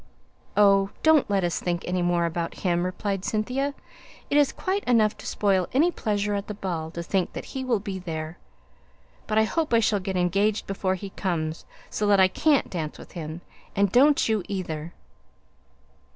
[0.57, 3.75] "Oh, don't let us think any more about him," replied Cynthia.
[4.31, 7.63] "It is quite enough to spoil any pleasure at the ball to think that he
[7.63, 8.39] will be there.
[9.27, 12.97] But I hope I shall get engaged before he comes, so that I can't dance
[12.97, 13.41] with him
[13.75, 14.91] and don't you, either!"